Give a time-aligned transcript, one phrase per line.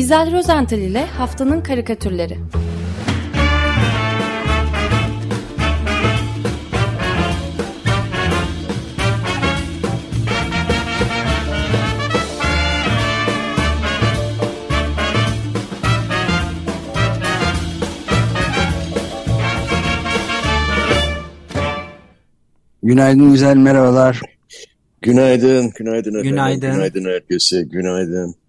[0.00, 2.38] İzel Rozental ile Haftanın Karikatürleri
[22.82, 24.20] Günaydın güzel merhabalar.
[25.02, 26.30] Günaydın, günaydın efendim.
[26.30, 26.72] Günaydın.
[26.72, 28.39] Günaydın herkese, günaydın.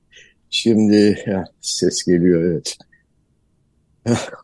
[0.51, 2.77] Şimdi ya, ses geliyor evet.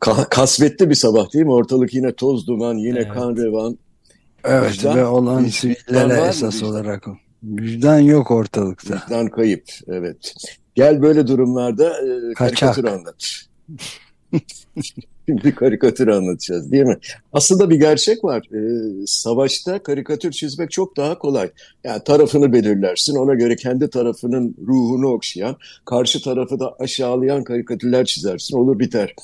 [0.00, 1.52] Ka kasvetli bir sabah değil mi?
[1.52, 3.12] Ortalık yine toz duman, yine evet.
[3.12, 3.78] kan revan.
[4.44, 7.06] Evet vicdan, ve olan sivillere esas olarak
[7.42, 8.94] vicdan yok ortalıkta.
[8.94, 10.34] Vicdan kayıp, evet.
[10.74, 13.24] Gel böyle durumlarda e, karikatür anlat.
[15.44, 16.96] bir karikatür anlatacağız değil mi?
[17.32, 18.48] Aslında bir gerçek var.
[18.54, 21.50] Ee, savaşta karikatür çizmek çok daha kolay.
[21.84, 23.16] Yani tarafını belirlersin.
[23.16, 28.56] Ona göre kendi tarafının ruhunu okşayan, karşı tarafı da aşağılayan karikatürler çizersin.
[28.56, 29.14] Olur biter.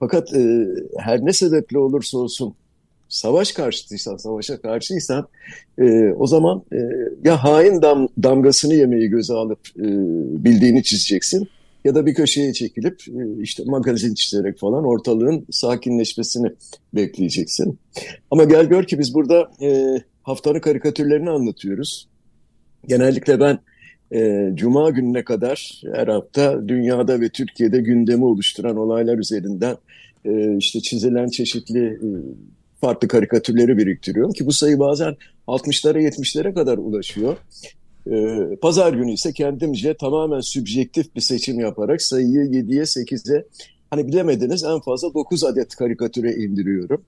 [0.00, 0.66] Fakat e,
[0.98, 2.54] her ne sebeple olursa olsun
[3.08, 5.28] savaş karşıtıysan, savaşa karşıysan
[5.78, 6.78] e, o zaman e,
[7.24, 9.84] ya hain dam, damgasını yemeyi göze alıp e,
[10.44, 11.48] bildiğini çizeceksin
[11.84, 16.52] ya da bir köşeye çekilip e, işte magazin çizerek falan ortalığın sakinleşmesini
[16.94, 17.78] bekleyeceksin.
[18.30, 22.08] Ama gel gör ki biz burada e, haftanın karikatürlerini anlatıyoruz.
[22.88, 23.58] Genellikle ben
[24.14, 29.76] e, Cuma gününe kadar her hafta dünyada ve Türkiye'de gündemi oluşturan olaylar üzerinden
[30.24, 32.08] e, işte çizilen çeşitli e,
[32.80, 35.16] farklı karikatürleri biriktiriyorum ki bu sayı bazen
[35.48, 37.36] 60'lara 70'lere kadar ulaşıyor.
[38.10, 43.44] Ee, pazar günü ise kendimce tamamen sübjektif bir seçim yaparak sayıyı 7'ye 8'e
[43.90, 47.04] hani bilemediniz en fazla 9 adet karikatüre indiriyorum.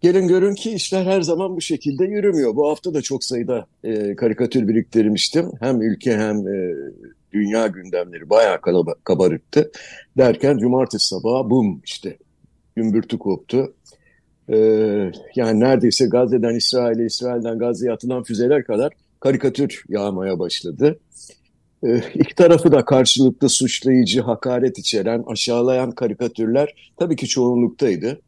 [0.00, 2.56] Gelin görün ki işler her zaman bu şekilde yürümüyor.
[2.56, 5.50] Bu hafta da çok sayıda e, karikatür biriktirmiştim.
[5.60, 6.74] Hem ülke hem e,
[7.32, 8.60] dünya gündemleri bayağı
[9.04, 9.70] kabarıktı.
[10.16, 12.16] Derken cumartesi sabahı bum işte
[12.76, 13.74] gümbürtü koptu.
[14.50, 20.98] Ee, yani neredeyse Gazze'den İsrail'e, İsrail'den Gazze'ye atılan füzeler kadar karikatür yağmaya başladı.
[21.86, 28.20] Ee, iki tarafı da karşılıklı suçlayıcı, hakaret içeren, aşağılayan karikatürler tabii ki çoğunluktaydı.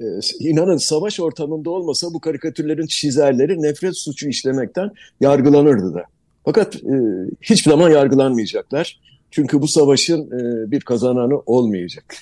[0.00, 0.04] Ee,
[0.38, 6.04] inanın savaş ortamında olmasa bu karikatürlerin çizerleri nefret suçu işlemekten yargılanırdı da.
[6.44, 6.96] Fakat e,
[7.42, 9.00] hiçbir zaman yargılanmayacaklar.
[9.30, 12.16] Çünkü bu savaşın e, bir kazananı olmayacak.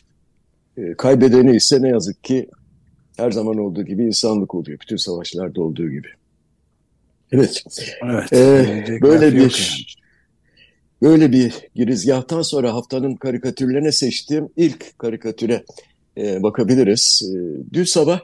[0.77, 2.49] E, kaybedeni ise ne yazık ki
[3.17, 4.79] her zaman olduğu gibi insanlık oluyor.
[4.81, 6.09] Bütün savaşlarda olduğu gibi.
[7.33, 7.65] Evet.
[8.03, 11.13] evet ee, böyle bir yani.
[11.13, 15.65] böyle bir girizgahtan sonra haftanın karikatürlerine seçtiğim ilk karikatüre
[16.19, 17.23] e, bakabiliriz.
[17.35, 17.39] E,
[17.73, 18.21] dün sabah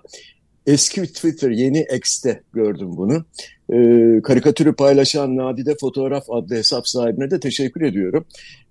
[0.66, 3.24] eski Twitter yeni X'te gördüm bunu.
[3.72, 3.76] E,
[4.22, 8.24] karikatürü paylaşan Nadide Fotoğraf adlı hesap sahibine de teşekkür ediyorum.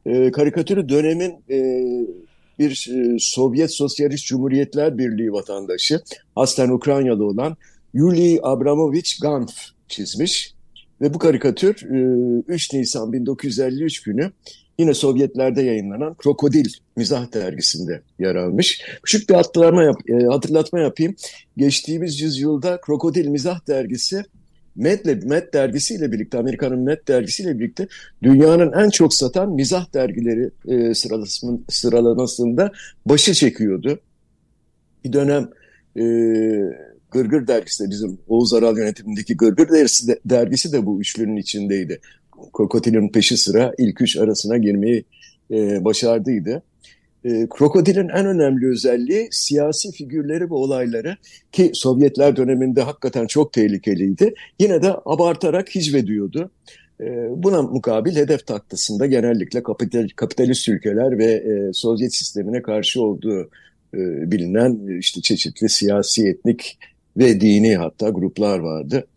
[0.06, 1.60] E, karikatürü dönemin e,
[2.60, 6.02] bir e, Sovyet Sosyalist Cumhuriyetler Birliği vatandaşı,
[6.36, 7.58] aslen Ukraynalı olan
[7.94, 9.52] Yuli Abramovich Ganf
[9.90, 10.54] çizmiş.
[11.02, 11.76] Ve bu karikatür
[12.48, 14.32] 3 e, Nisan 1953 günü
[14.80, 18.82] yine Sovyetlerde yayınlanan Krokodil Mizah Dergisi'nde yer almış.
[19.04, 21.16] Küçük bir hatırlatma, yap, e, hatırlatma yapayım.
[21.58, 24.24] Geçtiğimiz yüzyılda Krokodil Mizah Dergisi
[24.76, 27.88] Met, Met dergisiyle birlikte, Amerika'nın Met dergisiyle birlikte
[28.24, 30.94] dünyanın en çok satan mizah dergileri e,
[31.70, 32.72] sıralamasında
[33.06, 34.00] başı çekiyordu.
[35.06, 35.50] Bir dönem
[35.98, 36.04] e,
[37.12, 42.00] Gırgır dergisi de bizim Oğuz Aral yönetimindeki Gırgır dergisi de, dergisi de bu üçlünün içindeydi.
[42.58, 45.04] Krokodilin peşi sıra ilk üç arasına girmeyi
[45.52, 46.64] e, başardıydı.
[47.24, 51.18] E, Krokodil'in en önemli özelliği siyasi figürleri ve olayları
[51.52, 54.34] ki Sovyetler döneminde hakikaten çok tehlikeliydi.
[54.60, 56.52] Yine de abartarak hicvediyordu.
[57.02, 63.50] E, buna mukabil hedef taktasında genellikle kapital, kapitalist ülkeler ve e, Sovyet sistemine karşı olduğu
[63.94, 66.78] e, bilinen işte çeşitli siyasi etnik
[67.20, 69.08] ve dini hatta gruplar vardı.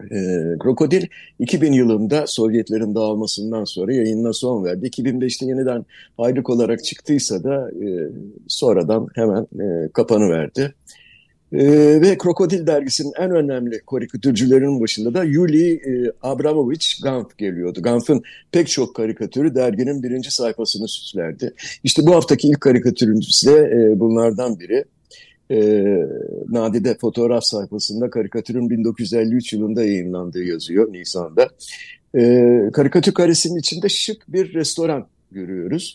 [0.00, 0.16] E,
[0.58, 1.06] Krokodil
[1.38, 4.86] 2000 yılında Sovyetlerin dağılmasından sonra yayınına son verdi.
[4.86, 5.84] 2005'te yeniden
[6.18, 8.08] ayrık olarak çıktıysa da e,
[8.48, 10.74] sonradan hemen e, kapanı verdi.
[11.52, 11.66] E,
[12.00, 17.82] ve Krokodil dergisinin en önemli karikatürcülerinin başında da Yuli e, Abramovich Ganf geliyordu.
[17.82, 21.54] Ganf'ın pek çok karikatürü derginin birinci sayfasını süslerdi.
[21.84, 24.84] İşte bu haftaki ilk karikatürümüz de e, bunlardan biri
[25.50, 25.58] e,
[26.48, 31.48] Nadide fotoğraf sayfasında karikatürün 1953 yılında yayınlandığı yazıyor Nisan'da.
[32.16, 35.94] E, karikatür karesinin içinde şık bir restoran görüyoruz.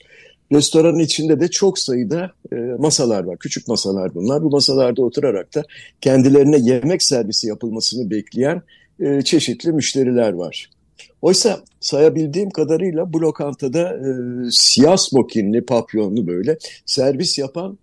[0.51, 4.43] Restoranın içinde de çok sayıda e, masalar var, küçük masalar bunlar.
[4.43, 5.63] Bu masalarda oturarak da
[6.01, 8.61] kendilerine yemek servisi yapılmasını bekleyen
[8.99, 10.69] e, çeşitli müşteriler var.
[11.21, 14.11] Oysa sayabildiğim kadarıyla bu lokantada e,
[14.51, 17.77] siyah smokinli, papyonlu böyle servis yapan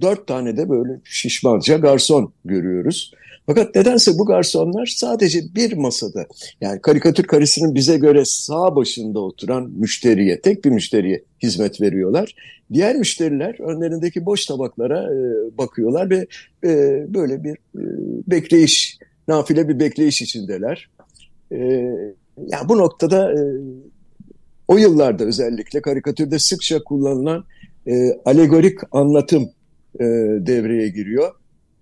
[0.00, 3.12] dört tane de böyle şişmanca garson görüyoruz.
[3.46, 6.26] Fakat nedense bu garsonlar sadece bir masada
[6.60, 12.34] yani karikatür karesinin bize göre sağ başında oturan müşteriye, tek bir müşteriye hizmet veriyorlar.
[12.72, 15.18] Diğer müşteriler önlerindeki boş tabaklara e,
[15.58, 16.26] bakıyorlar ve
[16.64, 17.82] e, böyle bir e,
[18.26, 18.98] bekleyiş,
[19.28, 20.88] nafile bir bekleyiş içindeler.
[21.52, 21.58] E,
[22.46, 23.40] yani bu noktada e,
[24.68, 27.44] o yıllarda özellikle karikatürde sıkça kullanılan
[27.86, 29.50] e, alegorik anlatım
[30.00, 30.04] e,
[30.46, 31.32] devreye giriyor.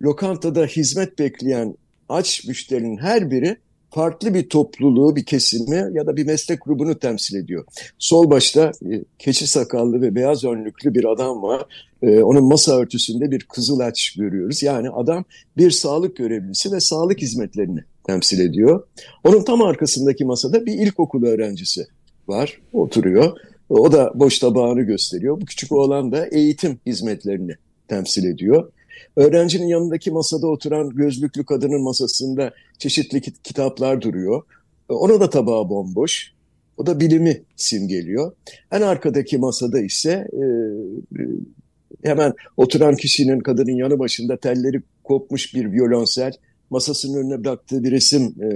[0.03, 1.77] Lokantada hizmet bekleyen
[2.09, 3.57] aç müşterinin her biri
[3.91, 7.65] farklı bir topluluğu, bir kesimi ya da bir meslek grubunu temsil ediyor.
[7.99, 11.67] Sol başta e, keçi sakallı ve beyaz önlüklü bir adam var.
[12.03, 14.63] E, onun masa örtüsünde bir kızılaç görüyoruz.
[14.63, 15.25] Yani adam
[15.57, 18.87] bir sağlık görevlisi ve sağlık hizmetlerini temsil ediyor.
[19.25, 21.87] Onun tam arkasındaki masada bir ilkokul öğrencisi
[22.29, 23.39] var, oturuyor.
[23.69, 25.41] O da boş tabağını gösteriyor.
[25.41, 27.53] Bu küçük oğlan da eğitim hizmetlerini
[27.93, 28.73] temsil ediyor.
[29.17, 34.43] Öğrencinin yanındaki masada oturan gözlüklü kadının masasında çeşitli kitaplar duruyor.
[34.89, 36.33] Ona da tabağı bomboş.
[36.77, 38.33] O da bilimi simgeliyor.
[38.73, 40.45] En arkadaki masada ise e,
[41.21, 41.25] e,
[42.03, 46.33] hemen oturan kişinin kadının yanı başında telleri kopmuş bir violonsel,
[46.71, 48.49] masasının önüne bıraktığı bir resim, e,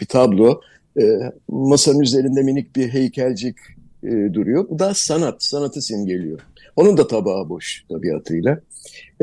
[0.00, 0.60] bir tablo.
[1.00, 1.02] E,
[1.48, 3.56] masanın üzerinde minik bir heykelcik
[4.02, 4.68] e, duruyor.
[4.70, 6.40] Bu da sanat, sanatı simgeliyor.
[6.76, 8.60] Onun da tabağı boş tabiatıyla.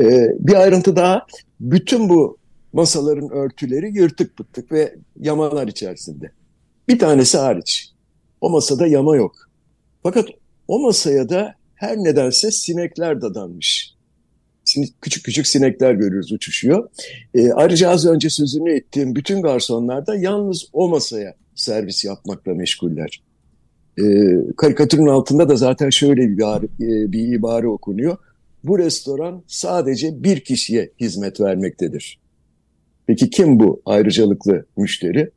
[0.00, 1.26] E, bir ayrıntı daha,
[1.60, 2.38] bütün bu
[2.72, 6.30] masaların örtüleri yırtık pıttık ve yamalar içerisinde.
[6.88, 7.90] Bir tanesi hariç.
[8.40, 9.36] O masada yama yok.
[10.02, 10.28] Fakat
[10.68, 13.94] o masaya da her nedense sinekler dadanmış.
[15.00, 16.88] Küçük küçük sinekler görüyoruz uçuşuyor.
[17.34, 23.22] E, ayrıca az önce sözünü ettiğim bütün garsonlar da yalnız o masaya servis yapmakla meşguller.
[23.98, 24.04] E,
[24.56, 28.16] karikatürün altında da zaten şöyle bir, e, bir ibare okunuyor.
[28.64, 32.18] Bu restoran sadece bir kişiye hizmet vermektedir.
[33.06, 35.30] Peki kim bu ayrıcalıklı müşteri?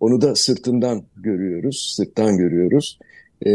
[0.00, 2.98] Onu da sırtından görüyoruz, sırttan görüyoruz.
[3.46, 3.50] E,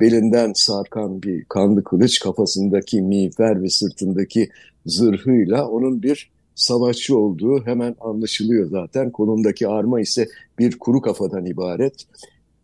[0.00, 4.48] belinden sarkan bir kanlı kılıç, kafasındaki miğfer ve sırtındaki
[4.86, 9.10] zırhıyla onun bir savaşçı olduğu hemen anlaşılıyor zaten.
[9.10, 11.94] Kolundaki arma ise bir kuru kafadan ibaret.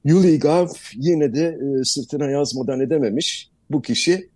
[0.08, 3.50] Yuli Gav yine de e, sırtına yazmadan edememiş.
[3.70, 4.28] Bu kişi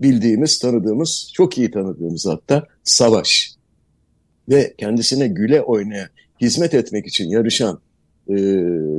[0.00, 3.54] bildiğimiz, tanıdığımız, çok iyi tanıdığımız hatta Savaş.
[4.48, 6.08] Ve kendisine güle oynaya
[6.40, 7.80] hizmet etmek için yarışan
[8.28, 8.34] e,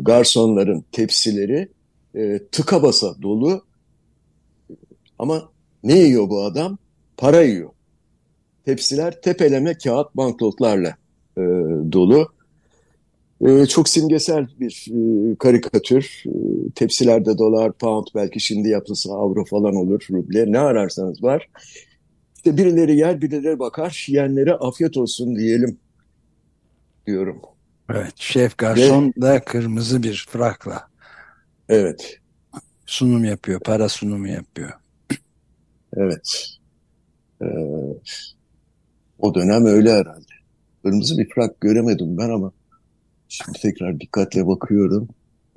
[0.02, 1.70] garsonların tepsileri
[2.16, 3.66] e, tıka basa dolu.
[5.20, 5.50] Ama
[5.84, 6.78] ne yiyor bu adam?
[7.18, 7.70] Para yiyor.
[8.66, 10.96] Tepsiler tepeleme kağıt banknotlarla
[11.38, 11.42] e,
[11.92, 12.28] dolu.
[13.46, 16.24] E, çok simgesel bir e, karikatür.
[16.26, 16.32] E,
[16.76, 20.52] tepsilerde dolar, pound, belki şimdi yapılsa avro falan olur, ruble.
[20.52, 21.50] Ne ararsanız var.
[22.36, 24.06] İşte birileri yer, birileri bakar.
[24.08, 25.78] Yiyenlere afiyet olsun diyelim
[27.08, 27.42] diyorum.
[27.90, 30.88] Evet, şef garson Ve, da kırmızı bir frakla.
[31.70, 32.20] Evet.
[32.86, 34.72] Sunum yapıyor, para sunumu yapıyor.
[35.98, 36.48] Evet.
[37.42, 37.46] Ee,
[39.20, 40.32] o dönem öyle herhalde.
[40.84, 42.52] Kırmızı bir frak göremedim ben ama
[43.32, 45.08] şimdi tekrar dikkatle bakıyorum.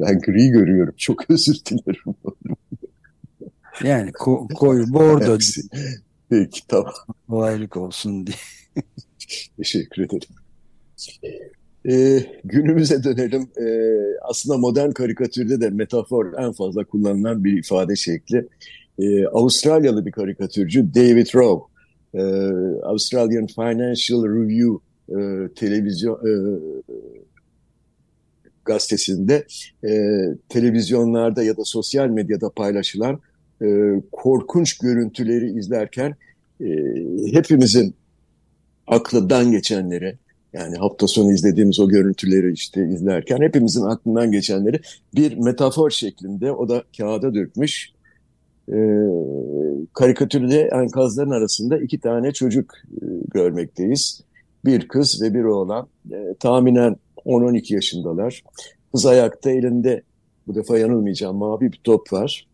[0.00, 0.94] Ben gri görüyorum.
[0.96, 2.14] Çok özür dilerim.
[3.84, 5.38] yani ko koyu bordo.
[6.30, 6.92] Peki tamam.
[7.28, 8.36] Kolaylık olsun diye.
[9.56, 10.28] Teşekkür ederim.
[11.88, 13.48] Ee, günümüze dönelim.
[13.60, 18.48] Ee, aslında modern karikatürde de metafor en fazla kullanılan bir ifade şekli.
[18.98, 21.64] Ee, Avustralyalı bir karikatürcü David Rowe,
[22.14, 22.22] e,
[22.82, 26.32] Australian Financial Review e, televizyon e,
[28.64, 29.46] gazetesinde
[29.84, 33.20] e, televizyonlarda ya da sosyal medyada paylaşılan
[33.62, 33.66] e,
[34.12, 36.14] korkunç görüntüleri izlerken
[36.60, 36.66] e,
[37.32, 37.94] hepimizin
[38.86, 40.18] aklından geçenleri
[40.52, 44.80] yani hafta sonu izlediğimiz o görüntüleri işte izlerken hepimizin aklından geçenleri
[45.14, 47.90] bir metafor şeklinde o da kağıda dökmüş.
[48.68, 48.76] E,
[49.92, 53.04] karikatürde enkazların arasında iki tane çocuk e,
[53.34, 54.20] görmekteyiz.
[54.64, 55.86] Bir kız ve bir oğlan.
[56.10, 58.42] E, tahminen 10-12 yaşındalar.
[58.92, 60.02] Kız ayakta elinde
[60.46, 62.46] bu defa yanılmayacağım mavi bir top var.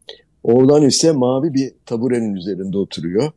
[0.42, 3.32] Oğlan ise mavi bir taburenin üzerinde oturuyor.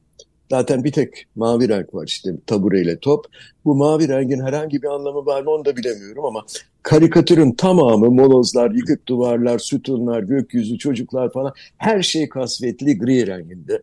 [0.51, 3.25] Zaten bir tek mavi renk var işte tabureyle top.
[3.65, 6.45] Bu mavi rengin herhangi bir anlamı var mı onu da bilemiyorum ama
[6.83, 13.81] karikatürün tamamı molozlar, yıkık duvarlar, sütunlar, gökyüzü, çocuklar falan her şey kasvetli gri renginde.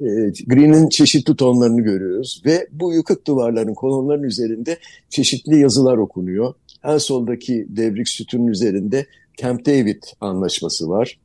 [0.00, 4.78] E, gri'nin çeşitli tonlarını görüyoruz ve bu yıkık duvarların kolonların üzerinde
[5.10, 6.54] çeşitli yazılar okunuyor.
[6.84, 11.18] En soldaki devrik sütunun üzerinde Camp David anlaşması var.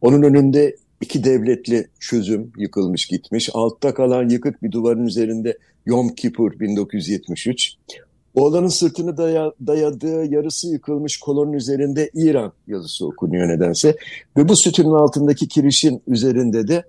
[0.00, 3.50] Onun önünde iki devletli çözüm yıkılmış gitmiş.
[3.54, 7.76] Altta kalan yıkık bir duvarın üzerinde Yom Kippur 1973.
[8.34, 13.96] Oğlanın sırtını daya, dayadığı yarısı yıkılmış kolonun üzerinde İran yazısı okunuyor nedense.
[14.36, 16.84] Ve bu sütunun altındaki kirişin üzerinde de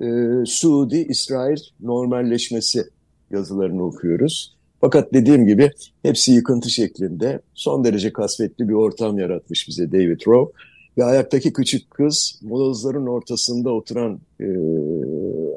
[0.00, 0.06] e,
[0.46, 2.84] Suudi-İsrail normalleşmesi
[3.30, 4.56] yazılarını okuyoruz.
[4.80, 5.70] Fakat dediğim gibi
[6.02, 10.52] hepsi yıkıntı şeklinde son derece kasvetli bir ortam yaratmış bize David Rowe.
[10.98, 14.46] Ve ayaktaki küçük kız molozların ortasında oturan e,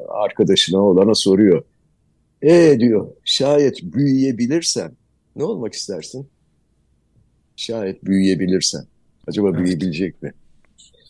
[0.08, 1.62] arkadaşına olana soruyor.
[2.42, 4.92] E diyor şayet büyüyebilirsen
[5.36, 6.26] ne olmak istersin?
[7.56, 8.84] Şayet büyüyebilirsen.
[9.26, 9.58] Acaba evet.
[9.58, 10.32] büyüyebilecek mi?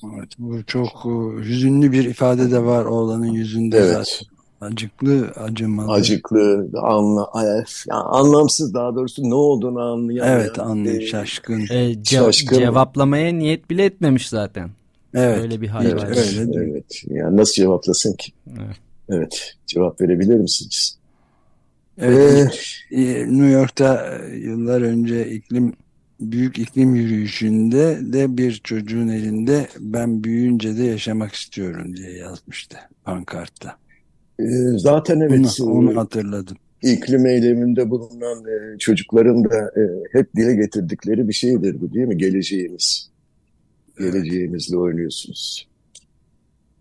[0.04, 3.88] Evet, bu çok e, hüzünlü bir ifade de var oğlanın yüzünde evet.
[3.90, 4.26] zaten.
[4.60, 5.92] Acıklı, acımalı.
[5.92, 7.30] Acıklı, anla,
[7.88, 10.40] yani anlamsız daha doğrusu ne olduğunu anlayamayan.
[10.40, 11.66] Evet, anlıyor, şaşkın.
[11.70, 12.58] E, ce şaşkın.
[12.58, 14.70] Cevaplamaya niyet bile etmemiş zaten.
[15.14, 15.38] Evet.
[15.38, 16.08] Öyle bir hal evet, var.
[16.12, 17.02] Evet, evet.
[17.08, 18.32] Yani nasıl cevaplasın ki?
[18.50, 18.76] Evet.
[19.08, 19.54] evet.
[19.66, 20.96] Cevap verebilir misiniz?
[21.98, 25.72] Evet, ee, New York'ta e, yıllar önce iklim
[26.20, 33.76] büyük iklim yürüyüşünde de bir çocuğun elinde ben büyüyünce de yaşamak istiyorum diye yazmıştı pankartta.
[34.40, 34.44] Ee,
[34.76, 35.60] zaten evet.
[35.60, 36.56] Onu, onu hatırladım.
[36.82, 42.18] İklim eyleminde bulunan e, çocukların da e, hep dile getirdikleri bir şeydir bu değil mi?
[42.18, 43.10] Geleceğimiz.
[43.98, 45.69] Geleceğimizle oynuyorsunuz.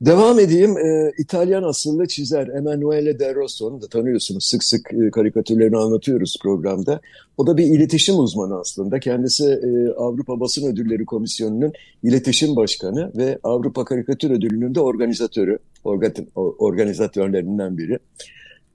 [0.01, 0.77] Devam edeyim.
[0.77, 4.43] E, İtalyan asıllı çizer Emanuele De Rosso'nu da tanıyorsunuz.
[4.43, 7.01] Sık sık e, karikatürlerini anlatıyoruz programda.
[7.37, 8.99] O da bir iletişim uzmanı aslında.
[8.99, 16.13] Kendisi e, Avrupa Basın Ödülleri Komisyonu'nun iletişim başkanı ve Avrupa Karikatür Ödülü'nün de organizatörü, organ,
[16.35, 17.99] organizatörlerinden biri.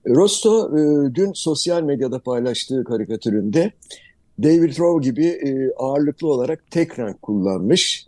[0.09, 3.73] Rosso e, dün sosyal medyada paylaştığı karikatüründe
[4.43, 8.07] David Rowe gibi e, ağırlıklı olarak tek renk kullanmış.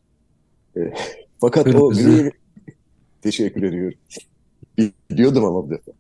[0.76, 0.80] E,
[1.40, 1.84] fakat Kırmızı.
[1.84, 2.32] o gri
[3.26, 3.98] Teşekkür ediyorum.
[5.10, 5.92] Biliyordum ama bu defa.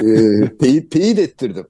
[0.00, 1.66] Ee, teyit, teyit ettirdim.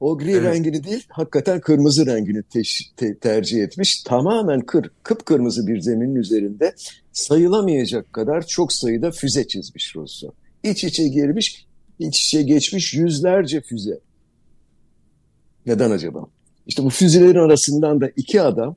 [0.00, 0.42] O gri evet.
[0.42, 2.62] rengini değil, hakikaten kırmızı rengini te
[2.96, 4.02] te tercih etmiş.
[4.02, 6.74] Tamamen kır, kıpkırmızı bir zeminin üzerinde
[7.12, 10.30] sayılamayacak kadar çok sayıda füze çizmiş Rosso.
[10.62, 11.66] İç içe girmiş,
[11.98, 14.00] iç içe geçmiş yüzlerce füze.
[15.66, 16.26] Neden acaba?
[16.66, 18.76] İşte bu füzelerin arasından da iki adam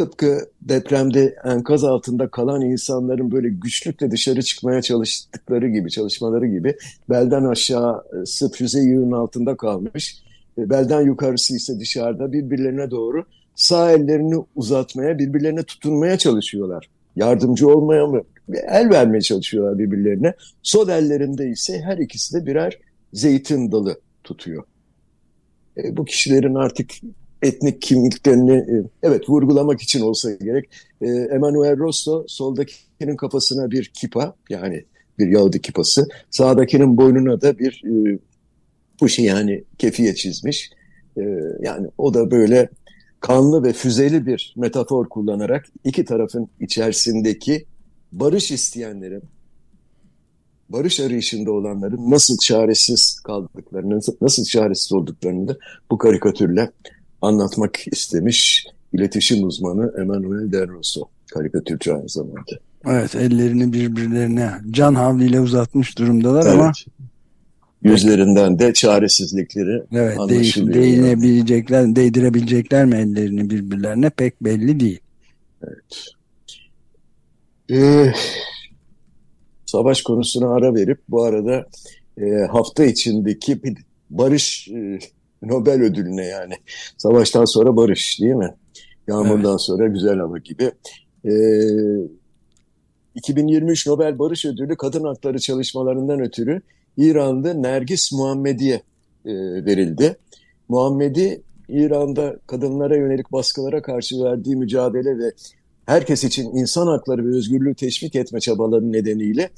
[0.00, 6.74] tıpkı depremde enkaz altında kalan insanların böyle güçlükle dışarı çıkmaya çalıştıkları gibi, çalışmaları gibi
[7.08, 10.22] belden aşağı aşağısı füze yığının altında kalmış.
[10.58, 16.88] E, belden yukarısı ise dışarıda birbirlerine doğru sağ ellerini uzatmaya, birbirlerine tutunmaya çalışıyorlar.
[17.16, 18.22] Yardımcı olmaya mı?
[18.68, 20.34] El vermeye çalışıyorlar birbirlerine.
[20.62, 22.78] Sol ellerinde ise her ikisi de birer
[23.12, 24.64] zeytin dalı tutuyor.
[25.76, 26.90] E, bu kişilerin artık
[27.42, 30.70] etnik kimliklerini e, evet vurgulamak için olsa gerek.
[31.00, 34.84] E, Emanuel Rosso soldakinin kafasına bir kipa yani
[35.18, 36.08] bir Yahudi kipası.
[36.30, 38.18] Sağdakinin boynuna da bir e,
[38.98, 40.70] puşi yani kefiye çizmiş.
[41.16, 41.22] E,
[41.62, 42.68] yani o da böyle
[43.20, 47.64] kanlı ve füzeli bir metafor kullanarak iki tarafın içerisindeki
[48.12, 49.22] barış isteyenlerin,
[50.68, 55.56] barış arayışında olanların nasıl çaresiz kaldıklarını, nasıl çaresiz olduklarını da
[55.90, 56.70] bu karikatürle
[57.22, 61.08] anlatmak istemiş iletişim uzmanı Emanuel Derroso.
[61.34, 62.52] Karikatürcü aynı zamanda.
[62.86, 66.54] Evet ellerini birbirlerine can havliyle uzatmış durumdalar evet.
[66.54, 66.72] ama
[67.82, 70.74] yüzlerinden de çaresizlikleri evet, anlaşılıyor.
[70.74, 75.00] Değinebilecekler, değdirebilecekler mi ellerini birbirlerine pek belli değil.
[75.62, 76.06] Evet.
[77.72, 78.12] Ee,
[79.66, 81.66] savaş konusuna ara verip bu arada
[82.18, 83.60] e, hafta içindeki
[84.10, 84.98] barış e,
[85.42, 86.54] Nobel ödülüne yani.
[86.98, 88.54] Savaştan sonra barış değil mi?
[89.08, 89.60] Yağmurdan evet.
[89.60, 90.72] sonra güzel hava gibi.
[91.24, 91.30] Ee,
[93.14, 96.62] 2023 Nobel Barış Ödülü kadın hakları çalışmalarından ötürü
[96.96, 98.82] İran'da Nergis Muhammedi'ye
[99.24, 99.32] e,
[99.64, 100.16] verildi.
[100.68, 105.32] Muhammedi İran'da kadınlara yönelik baskılara karşı verdiği mücadele ve
[105.86, 109.50] herkes için insan hakları ve özgürlüğü teşvik etme çabaları nedeniyle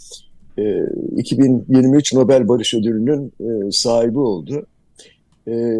[0.59, 0.63] e,
[1.17, 4.67] 2023 Nobel Barış Ödülü'nün e, sahibi oldu.
[5.49, 5.77] E,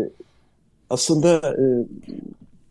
[0.91, 1.65] aslında e,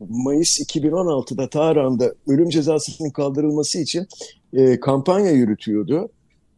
[0.10, 4.08] Mayıs 2016'da Tahran'da ölüm cezasının kaldırılması için
[4.54, 6.10] e, kampanya yürütüyordu.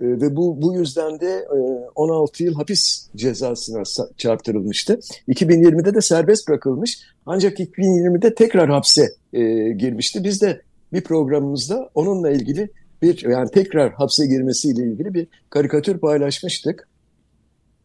[0.02, 1.58] E, ve bu, bu yüzden de e,
[1.96, 3.84] 16 yıl hapis cezasına
[4.18, 5.00] çarptırılmıştı.
[5.28, 7.00] 2020'de de serbest bırakılmış.
[7.25, 10.24] Ancak 2020'de tekrar hapse e, girmişti.
[10.24, 10.62] Biz de
[10.94, 12.70] bir programımızda onunla ilgili
[13.02, 16.88] bir yani tekrar hapse girmesiyle ilgili bir karikatür paylaşmıştık.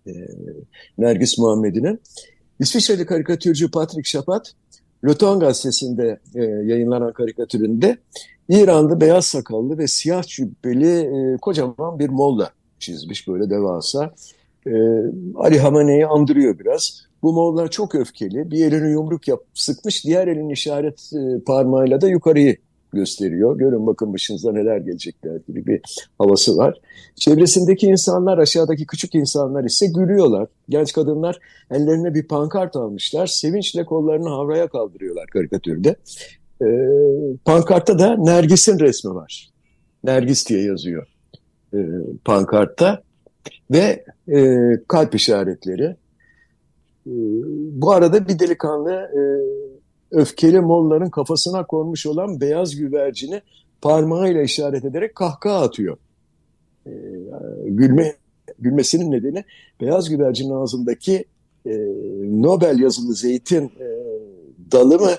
[0.07, 0.13] E,
[0.99, 1.99] Nergis Muhammed'ine.
[2.61, 4.55] İsviçreli karikatürcü Patrick Chapat
[5.05, 7.99] Le gazetesinde e, yayınlanan karikatüründe
[8.49, 14.15] İran'da beyaz sakallı ve siyah cübbeli e, kocaman bir molla çizmiş böyle devasa.
[14.67, 14.73] E,
[15.37, 17.09] Ali Hamane'yi andırıyor biraz.
[17.23, 18.51] Bu Moğollar çok öfkeli.
[18.51, 22.57] Bir elini yumruk yap, sıkmış, diğer elin işaret e, parmağıyla da yukarıyı
[22.93, 23.59] gösteriyor.
[23.59, 25.81] Görün bakın başınıza neler gelecekler gibi bir
[26.19, 26.81] havası var.
[27.17, 30.49] Çevresindeki insanlar, aşağıdaki küçük insanlar ise gülüyorlar.
[30.69, 31.39] Genç kadınlar
[31.71, 33.27] ellerine bir pankart almışlar.
[33.27, 35.97] Sevinçle kollarını havraya kaldırıyorlar karikatürde.
[36.63, 36.69] E,
[37.45, 39.51] pankartta da Nergis'in resmi var.
[40.05, 41.07] Nergis diye yazıyor
[41.75, 41.79] e,
[42.25, 43.03] pankartta.
[43.71, 45.97] Ve e, kalp işaretleri.
[47.07, 47.11] Ee,
[47.73, 49.21] bu arada bir delikanlı e,
[50.11, 53.43] öfkeli Molla'nın kafasına konmuş olan beyaz güvercini
[53.83, 55.97] parmağıyla işaret ederek kahkaha atıyor.
[56.87, 56.91] Ee,
[57.67, 58.15] gülme
[58.59, 59.45] Gülmesinin nedeni
[59.81, 61.25] beyaz güvercinin ağzındaki
[61.67, 61.73] e,
[62.25, 63.89] Nobel yazılı zeytin e,
[64.73, 65.11] dalı mı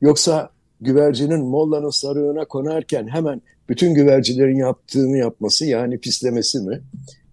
[0.00, 0.50] yoksa
[0.80, 6.80] güvercinin Molla'nın sarığına konarken hemen bütün güvercilerin yaptığını yapması yani pislemesi mi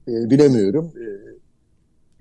[0.07, 0.91] bilemiyorum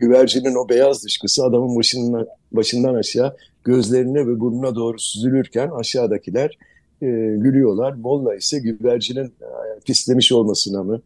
[0.03, 6.59] güvercinin o beyaz dışkısı adamın başından, başından aşağı gözlerine ve burnuna doğru süzülürken aşağıdakiler
[7.03, 7.07] e,
[7.37, 7.93] gülüyorlar.
[7.93, 11.01] Molla ise güvercinin e, pislemiş olmasına mı?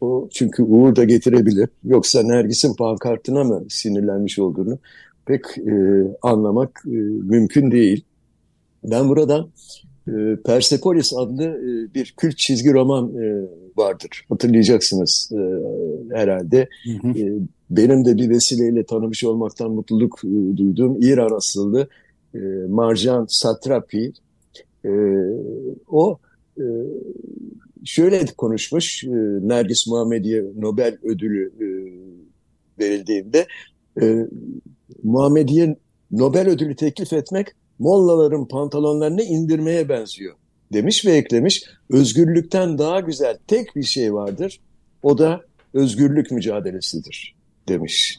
[0.00, 1.68] O çünkü uğur da getirebilir.
[1.84, 4.78] Yoksa Nergis'in pankartına mı sinirlenmiş olduğunu
[5.26, 5.74] pek e,
[6.22, 6.96] anlamak e,
[7.34, 8.04] mümkün değil.
[8.84, 9.48] Ben buradan
[10.08, 14.26] e, Persepolis adlı e, bir kült çizgi roman e, vardır.
[14.28, 15.40] Hatırlayacaksınız e,
[16.16, 16.68] herhalde.
[16.84, 17.18] Hı hı.
[17.18, 17.32] E,
[17.70, 21.88] benim de bir vesileyle tanımış olmaktan mutluluk e, duyduğum İran asıllı
[22.34, 24.12] e, Marjan Satrapi.
[24.84, 24.90] E,
[25.88, 26.18] o
[26.58, 26.64] e,
[27.84, 29.08] şöyle konuşmuş, e,
[29.42, 31.66] Nergis Muhammediye Nobel ödülü e,
[32.82, 33.46] verildiğinde
[34.02, 34.26] e,
[35.02, 35.76] Muhammediye
[36.10, 37.48] Nobel ödülü teklif etmek
[37.78, 40.34] mollaların pantolonlarını indirmeye benziyor
[40.72, 44.60] demiş ve eklemiş özgürlükten daha güzel tek bir şey vardır
[45.02, 45.40] o da
[45.74, 48.18] özgürlük mücadelesidir demiş.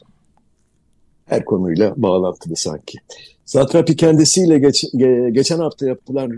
[1.26, 2.98] Her konuyla bağlantılı sanki.
[3.44, 6.34] Satrapi kendisiyle geç, ge, geçen hafta yapılan e,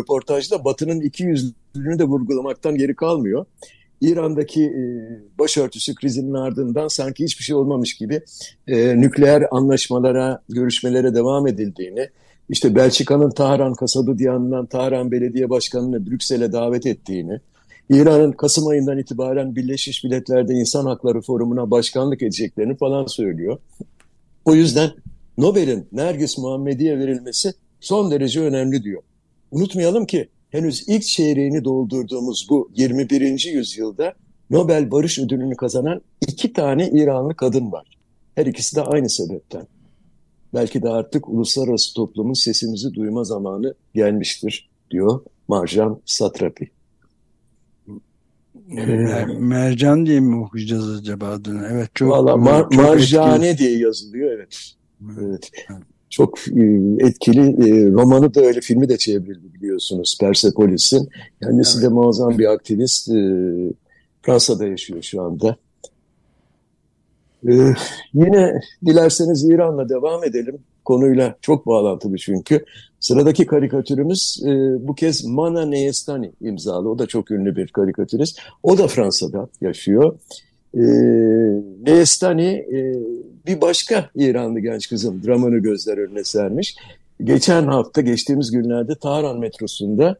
[0.00, 3.46] röportajda Batı'nın iki yüzlülüğünü de vurgulamaktan geri kalmıyor.
[4.00, 4.82] İran'daki e,
[5.38, 8.20] başörtüsü krizinin ardından sanki hiçbir şey olmamış gibi
[8.68, 12.08] e, nükleer anlaşmalara, görüşmelere devam edildiğini,
[12.48, 17.40] işte Belçika'nın Tahran kasabı diye anılan Tahran Belediye Başkanı'nı Brüksel'e davet ettiğini,
[17.92, 23.58] İran'ın Kasım ayından itibaren Birleşmiş Milletler'de İnsan Hakları Forumu'na başkanlık edeceklerini falan söylüyor.
[24.44, 24.90] O yüzden
[25.38, 29.02] Nobel'in Nergis Muhammedi'ye verilmesi son derece önemli diyor.
[29.50, 33.52] Unutmayalım ki henüz ilk çeyreğini doldurduğumuz bu 21.
[33.54, 34.14] yüzyılda
[34.50, 37.98] Nobel Barış Ödülünü kazanan iki tane İranlı kadın var.
[38.34, 39.66] Her ikisi de aynı sebepten.
[40.54, 46.81] Belki de artık uluslararası toplumun sesimizi duyma zamanı gelmiştir diyor Marjan Satrapi.
[48.72, 51.68] Mer mercan diye mi okuyacağız acaba adını?
[51.72, 52.10] Evet çok.
[52.10, 53.68] Valla mar çok marjane etkili.
[53.68, 54.74] diye yazılıyor evet.
[55.20, 55.50] Evet.
[56.10, 56.62] Çok e,
[56.98, 61.08] etkili e, romanı da öyle filmi de çevrildi biliyorsunuz Persepolis'in.
[61.42, 61.90] Kendisi evet.
[61.90, 63.08] de muazzam bir aktivist.
[63.08, 63.14] E,
[64.22, 65.56] Fransa'da yaşıyor şu anda.
[67.48, 67.74] Ee,
[68.14, 70.58] yine dilerseniz İran'la devam edelim.
[70.92, 72.64] Konuyla çok bağlantılı çünkü.
[73.00, 74.48] Sıradaki karikatürümüz e,
[74.88, 76.90] bu kez Mana Neyestani imzalı.
[76.90, 78.38] O da çok ünlü bir karikatürist.
[78.62, 80.18] O da Fransa'da yaşıyor.
[80.74, 80.82] E,
[81.86, 82.96] Neyestani e,
[83.46, 86.76] bir başka İranlı genç kızın dramını gözler önüne sermiş.
[87.24, 90.16] Geçen hafta, geçtiğimiz günlerde Tahran metrosunda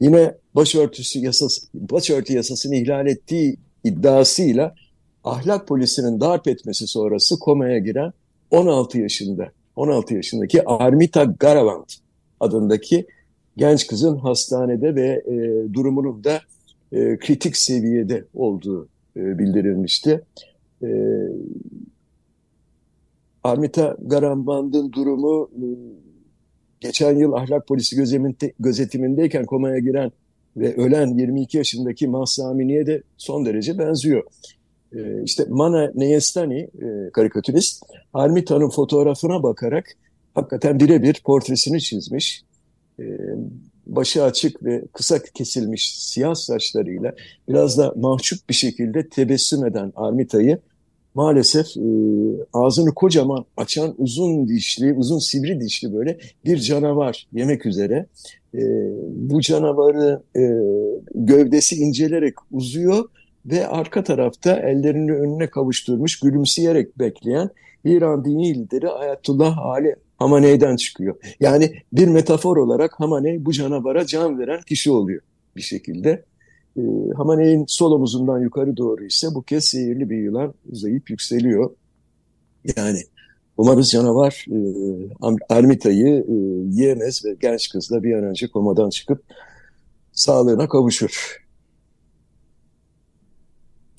[0.00, 4.74] yine başörtüsü yasası, başörtü yasasını ihlal ettiği iddiasıyla
[5.24, 8.12] ahlak polisinin darp etmesi sonrası komaya giren
[8.50, 11.94] 16 yaşında 16 yaşındaki Armita Garavant
[12.40, 13.06] adındaki
[13.56, 15.34] genç kızın hastanede ve e,
[15.72, 16.40] durumunun da
[16.92, 20.24] e, kritik seviyede olduğu e, bildirilmişti.
[20.82, 20.88] E,
[23.44, 25.64] Armita Garavant'ın durumu e,
[26.80, 27.96] geçen yıl ahlak polisi
[28.58, 30.12] gözetimindeyken komaya giren
[30.56, 34.22] ve ölen 22 yaşındaki Mahsamini'ye de son derece benziyor.
[34.94, 39.86] Ee, işte Mana Neyestani e, karikatürist Armita'nın fotoğrafına bakarak
[40.34, 42.42] hakikaten birebir portresini çizmiş.
[43.00, 43.04] Ee,
[43.86, 47.14] başı açık ve kısa kesilmiş siyah saçlarıyla
[47.48, 50.58] biraz da mahcup bir şekilde tebessüm eden Armita'yı
[51.14, 51.80] maalesef e,
[52.52, 58.06] ağzını kocaman açan uzun dişli, uzun sivri dişli böyle bir canavar yemek üzere.
[58.54, 58.60] E,
[59.08, 60.22] bu canavarı
[61.14, 63.04] gövdesi incelerek uzuyor
[63.46, 67.50] ve arka tarafta ellerini önüne kavuşturmuş gülümseyerek bekleyen
[67.84, 71.16] İran dini lideri Ayetullah Ali Hamaney'den çıkıyor.
[71.40, 75.22] Yani bir metafor olarak Hamaney bu canavara can veren kişi oluyor
[75.56, 76.24] bir şekilde.
[76.76, 76.82] E,
[77.16, 81.70] Hamaney'in sol omuzundan yukarı doğru ise bu kez seyirli bir yılan uzayıp yükseliyor.
[82.76, 82.98] Yani
[83.56, 84.58] umarız canavar e,
[85.48, 86.34] Ermita'yı e,
[86.70, 89.22] yiyemez ve genç kızla bir an önce komadan çıkıp
[90.12, 91.43] sağlığına kavuşur.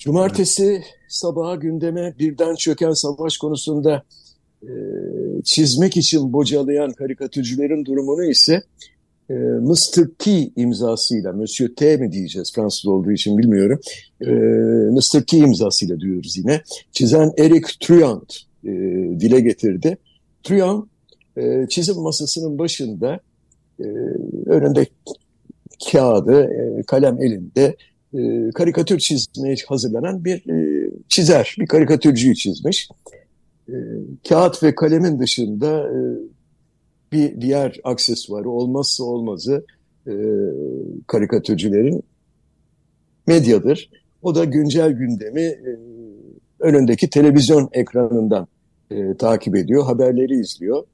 [0.06, 4.02] Cumartesi sabaha gündeme birden çöken savaş konusunda
[4.62, 4.72] e,
[5.44, 8.62] çizmek için bocalayan karikatürcülerin durumunu ise
[9.30, 10.08] e, Mr.
[10.18, 13.80] T imzasıyla, Monsieur T mi diyeceğiz Fransız olduğu için bilmiyorum,
[14.20, 14.30] e,
[14.90, 15.26] Mr.
[15.26, 18.70] T imzasıyla diyoruz yine, çizen Eric Truant e,
[19.20, 19.98] dile getirdi.
[20.42, 20.88] Truant
[21.36, 23.20] e, çizim masasının başında
[23.80, 23.86] e,
[24.46, 24.86] önünde
[25.92, 27.76] kağıdı, e, kalem elinde
[28.18, 32.88] e, karikatür çizmeye hazırlanan bir e, çizer, bir karikatürcüyü çizmiş.
[33.68, 33.74] E,
[34.28, 35.98] kağıt ve kalemin dışında e,
[37.12, 39.64] bir diğer aksesuarı, olmazsa olmazı
[40.06, 40.14] e,
[41.06, 42.02] karikatürcülerin
[43.26, 43.90] medyadır.
[44.22, 45.78] O da güncel gündemi e,
[46.60, 48.46] önündeki televizyon ekranından
[48.90, 50.84] e, takip ediyor, haberleri izliyor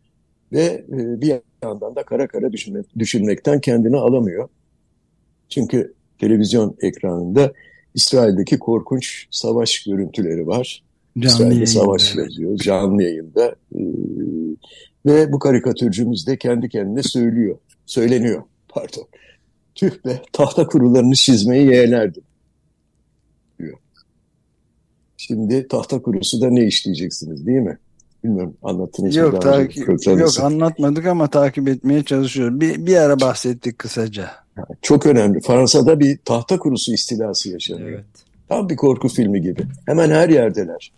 [0.53, 4.49] ve e, bir yandan da kara kara düşünmek, düşünmekten kendini alamıyor.
[5.49, 7.53] Çünkü televizyon ekranında
[7.95, 10.83] İsrail'deki korkunç savaş görüntüleri var.
[11.19, 13.57] Canlı İsrail'de yayında, savaş yazıyor canlı yayında.
[13.75, 13.81] Ee,
[15.07, 17.59] ve bu karikatürcümüz de kendi kendine söylüyor.
[17.87, 19.07] Söyleniyor pardon.
[19.75, 22.23] Tüh be tahta kurularını çizmeyi yeğlerdim
[23.59, 23.79] diyor.
[25.17, 27.79] Şimdi tahta kurusu da ne işleyeceksiniz değil mi?
[28.25, 29.41] Bilmiyorum anlattınız yok, mı?
[29.41, 32.61] Takip, yok anlatmadık ama takip etmeye çalışıyoruz.
[32.61, 34.31] Bir, bir ara bahsettik kısaca.
[34.83, 35.41] Çok önemli.
[35.41, 37.89] Fransa'da bir tahta kurusu istilası yaşanıyor.
[37.89, 38.05] Evet.
[38.49, 39.63] Tam bir korku filmi gibi.
[39.87, 40.93] Hemen her yerdeler.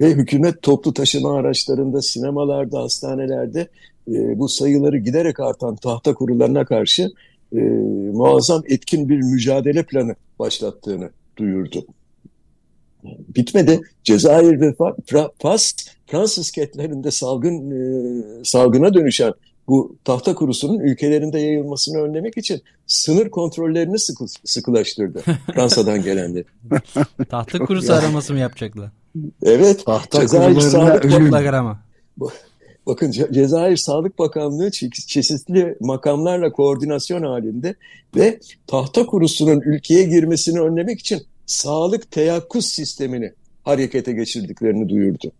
[0.00, 3.68] Ve hükümet toplu taşıma araçlarında, sinemalarda, hastanelerde
[4.12, 7.10] e, bu sayıları giderek artan tahta kurularına karşı
[7.52, 7.60] e,
[8.12, 11.86] muazzam etkin bir mücadele planı başlattığını duyurdu.
[13.04, 13.80] Bitmedi.
[14.04, 14.74] Cezayir ve
[15.38, 15.72] Fas,
[16.06, 19.32] Fransız ketlerinde salgın e, salgına dönüşen
[19.68, 25.22] bu tahta kurusunun ülkelerinde yayılmasını önlemek için sınır kontrollerini sıkı, sıkılaştırdı
[25.54, 26.44] Fransa'dan gelenler.
[27.28, 28.90] tahta kurusu araması mı yapacaklar?
[29.42, 29.86] Evet.
[29.86, 31.78] Tahta Cezayir Sağlık Bakanlığı.
[32.86, 34.70] Bakın Cezayir Sağlık Bakanlığı
[35.06, 37.74] çeşitli makamlarla koordinasyon halinde
[38.16, 43.32] ve tahta kurusunun ülkeye girmesini önlemek için sağlık teyakkuz sistemini
[43.64, 45.32] harekete geçirdiklerini duyurdu.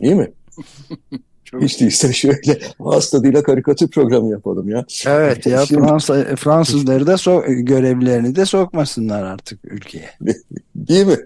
[0.00, 0.30] Değil mi?
[1.50, 4.84] Çok Hiç değilse şöyle ağız tadıyla karikatür programı yapalım ya.
[5.06, 5.80] Evet ya Şimdi...
[5.80, 10.10] Fransa, Fransızları da so görevlerini de sokmasınlar artık ülkeye.
[10.74, 11.16] Değil mi?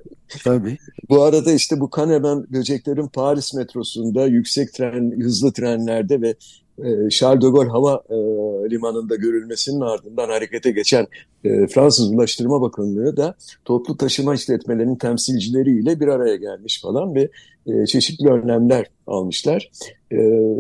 [0.45, 0.79] Tabii.
[1.09, 6.35] Bu arada işte bu Kanemen böceklerin Paris metrosunda yüksek tren, hızlı trenlerde ve
[6.79, 8.15] e, Charles de Gaulle hava e,
[8.71, 11.07] limanında görülmesinin ardından harekete geçen
[11.45, 13.35] e, Fransız Ulaştırma Bakanlığı da
[13.65, 17.29] toplu taşıma işletmelerinin temsilcileriyle bir araya gelmiş falan ve
[17.67, 19.71] e, çeşitli önlemler almışlar.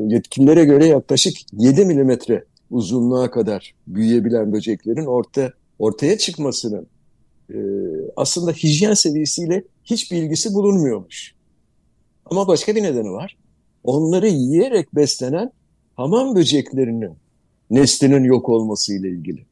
[0.08, 6.86] Yetkililere göre yaklaşık 7 milimetre uzunluğa kadar büyüyebilen böceklerin orta, ortaya çıkmasının
[8.16, 11.34] aslında hijyen seviyesiyle hiçbir ilgisi bulunmuyormuş.
[12.26, 13.36] Ama başka bir nedeni var.
[13.84, 15.52] Onları yiyerek beslenen
[15.96, 17.12] hamam böceklerinin
[17.70, 19.44] neslinin yok olması ile ilgili.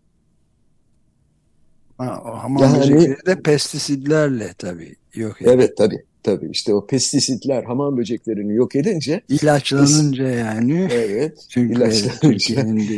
[1.98, 5.55] Ha, o hamam yani, böcekleri de pestisitlerle tabii yok ediyor.
[5.55, 6.05] Evet tabii.
[6.22, 12.94] Tabii işte o pestisitler hamam böceklerini yok edince ilaçlanınca yani evet çünkü ilaçlanınca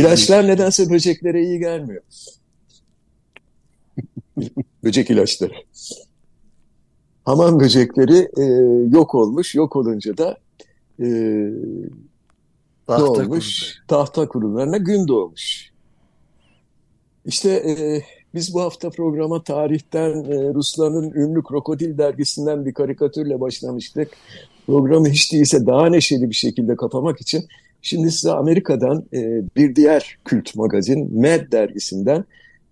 [0.00, 2.02] ilaçlar nedense böceklere iyi gelmiyor.
[4.84, 5.52] Böcek ilaçları.
[7.24, 8.44] Hamam böcekleri e,
[8.96, 9.54] yok olmuş.
[9.54, 10.38] Yok olunca da
[11.00, 11.06] e,
[12.86, 13.72] tahta olmuş?
[13.72, 13.86] Kurdu.
[13.88, 15.70] Tahta kurularına gün doğmuş.
[17.24, 18.02] İşte e,
[18.34, 24.10] biz bu hafta programa tarihten e, Rusların ünlü Krokodil dergisinden bir karikatürle başlamıştık.
[24.66, 27.44] Programı hiç değilse daha neşeli bir şekilde kapamak için
[27.82, 32.24] şimdi size Amerika'dan e, bir diğer kült magazin Mad dergisinden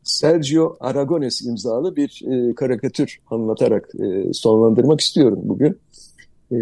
[0.05, 5.79] Sergio Aragones imzalı bir e, karikatür anlatarak e, sonlandırmak istiyorum bugün.
[6.53, 6.57] E,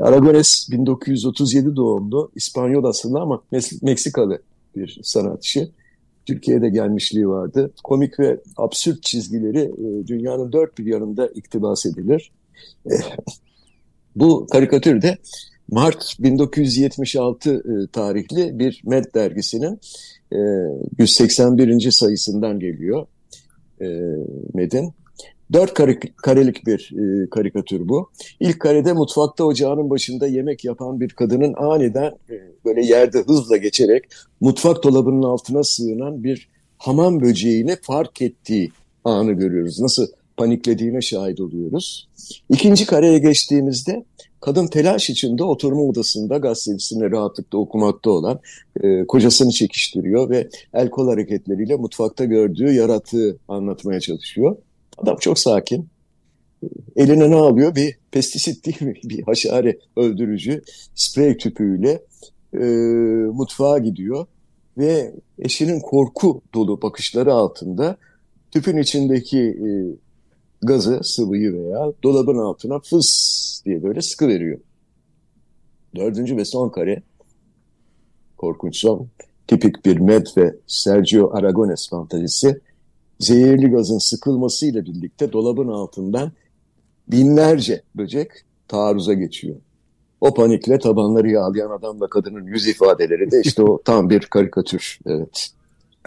[0.00, 3.42] Aragones 1937 doğumlu, İspanyol asıllı ama
[3.82, 4.42] Meksikalı
[4.76, 5.70] bir sanatçı.
[6.26, 7.70] Türkiye'de gelmişliği vardı.
[7.84, 12.32] Komik ve absürt çizgileri e, dünyanın dört bir yanında iktibas edilir.
[12.86, 12.94] E,
[14.16, 15.18] bu karikatür de
[15.70, 19.80] Mart 1976 e, tarihli bir Med dergisinin
[20.32, 20.38] e,
[20.98, 21.90] 181.
[21.90, 23.06] sayısından geliyor
[23.80, 23.86] e,
[24.54, 24.92] Med'in.
[25.52, 28.10] Dört kare, karelik bir e, karikatür bu.
[28.40, 34.04] İlk karede mutfakta ocağının başında yemek yapan bir kadının aniden e, böyle yerde hızla geçerek
[34.40, 38.70] mutfak dolabının altına sığınan bir hamam böceğini fark ettiği
[39.04, 39.80] anı görüyoruz.
[39.80, 40.06] Nasıl
[40.36, 42.08] paniklediğine şahit oluyoruz.
[42.50, 44.04] İkinci kareye geçtiğimizde
[44.40, 48.40] kadın telaş içinde oturma odasında gazetesini rahatlıkla okumakta olan
[48.82, 54.56] e, kocasını çekiştiriyor ve el kol hareketleriyle mutfakta gördüğü yaratığı anlatmaya çalışıyor.
[54.98, 55.88] Adam çok sakin.
[56.96, 57.74] Eline ne alıyor?
[57.74, 58.94] Bir pestisit değil mi?
[59.04, 60.62] Bir haşare öldürücü
[60.94, 62.02] sprey tüpüyle
[62.54, 62.66] e,
[63.32, 64.26] mutfağa gidiyor
[64.78, 67.96] ve eşinin korku dolu bakışları altında
[68.50, 69.68] tüpün içindeki e,
[70.62, 74.58] gazı, sıvıyı veya dolabın altına fıs diye böyle sıkı veriyor.
[75.96, 77.02] Dördüncü ve son kare
[78.36, 79.08] korkunç son
[79.46, 82.60] tipik bir Med ve Sergio Aragones fantazisi
[83.18, 86.32] zehirli gazın sıkılmasıyla birlikte dolabın altından
[87.08, 88.30] binlerce böcek
[88.68, 89.56] taarruza geçiyor.
[90.20, 94.98] O panikle tabanları yağlayan adamla kadının yüz ifadeleri de işte o tam bir karikatür.
[95.06, 95.48] Evet.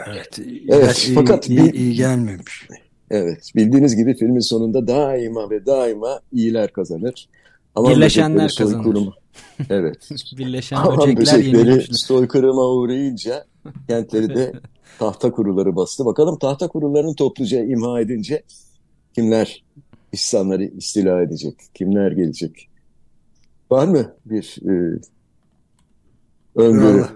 [0.07, 0.39] Evet.
[0.69, 2.67] Evet, iyi, fakat iyi, iyi gelmemiş.
[3.11, 3.51] Evet.
[3.55, 7.29] Bildiğiniz gibi filmin sonunda daima ve daima iyiler kazanır.
[7.75, 9.13] Ama Birleşenler soykırıma-
[9.69, 10.09] Evet.
[10.37, 11.95] Birleşen Aman böcekler böcekleri yenilmişler.
[11.95, 13.45] soykırıma uğrayınca
[13.87, 14.51] kentleri de
[14.99, 16.05] tahta kuruları bastı.
[16.05, 18.43] Bakalım tahta kurularını topluca imha edince
[19.15, 19.63] kimler
[20.13, 21.55] insanları istila edecek?
[21.73, 22.69] Kimler gelecek?
[23.71, 24.99] Var mı bir e,
[26.55, 27.01] öngörü?
[27.01, 27.11] Vallahi.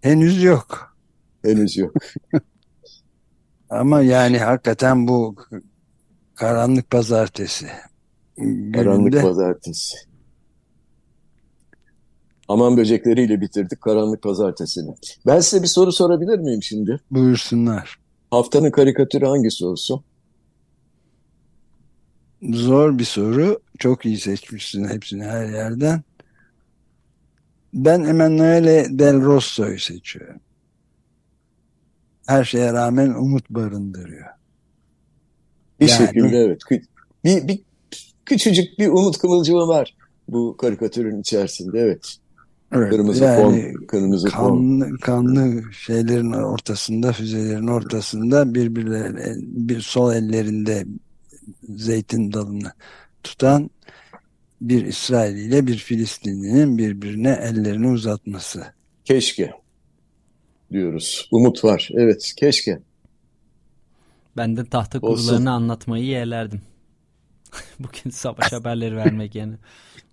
[0.00, 0.96] Henüz yok.
[1.42, 1.94] Henüz yok.
[3.70, 5.34] Ama yani hakikaten bu
[6.34, 7.66] karanlık pazartesi
[8.74, 9.96] Karanlık pazartesi.
[12.48, 14.94] Aman böcekleriyle bitirdik karanlık pazartesini.
[15.26, 17.00] Ben size bir soru sorabilir miyim şimdi?
[17.10, 17.98] buyursunlar.
[18.30, 20.04] Haftanın karikatürü hangisi olsun?
[22.52, 23.60] Zor bir soru.
[23.78, 26.02] Çok iyi seçmişsin hepsini her yerden.
[27.74, 30.40] Ben Emanuele Del Rosso'yu seçiyorum.
[32.26, 34.26] Her şeye rağmen umut barındırıyor.
[35.80, 36.60] Bir Yani- şekilde evet.
[37.24, 37.60] Bir, bir
[38.26, 39.96] küçücük bir umut kımılcımı var
[40.28, 41.80] bu karikatürün içerisinde.
[41.80, 42.16] Evet.
[42.72, 44.36] Evet, Kırmızı yani fon, kırmızı fon.
[44.80, 50.86] kanlı, kanlı şeylerin ortasında, füzelerin ortasında birbirlerine bir sol ellerinde
[51.68, 52.72] zeytin dalını
[53.22, 53.70] tutan
[54.60, 58.66] bir İsrail ile bir Filistinlinin birbirine ellerini uzatması.
[59.04, 59.52] Keşke
[60.72, 61.28] diyoruz.
[61.32, 61.88] Umut var.
[61.92, 62.80] Evet, keşke.
[64.36, 65.26] Ben de tahta Olsun.
[65.26, 66.60] kurularını anlatmayı yeğlerdim.
[67.78, 69.54] Bugün savaş haberleri vermek yani.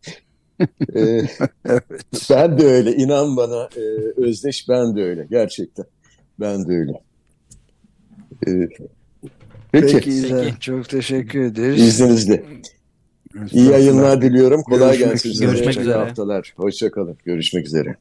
[0.96, 1.22] Ee,
[2.30, 2.96] ben de öyle.
[2.96, 3.82] İnan bana e,
[4.22, 5.28] Özdeş ben de öyle.
[5.30, 5.86] Gerçekten.
[6.40, 6.92] Ben de öyle.
[8.48, 8.70] Ee,
[9.72, 10.00] peki.
[10.02, 11.82] Peki, çok teşekkür ederiz.
[11.84, 12.44] İzninizle.
[13.52, 14.64] İyi yayınlar diliyorum.
[14.64, 15.30] Kolay Görüşmek gelsin.
[15.30, 15.52] üzere.
[15.52, 15.98] Görüşmek üzere.
[15.98, 16.54] haftalar.
[16.58, 17.18] Hoşçakalın.
[17.26, 17.96] Görüşmek üzere.